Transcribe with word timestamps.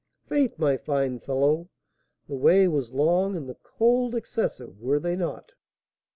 "'Faith, 0.25 0.57
my 0.57 0.77
fine 0.77 1.19
fellow, 1.19 1.69
the 2.27 2.33
way 2.35 2.67
was 2.67 2.91
long 2.91 3.35
and 3.35 3.47
the 3.47 3.53
cold 3.53 4.15
excessive; 4.15 4.81
were 4.81 4.99
they 4.99 5.15
not?" 5.15 5.53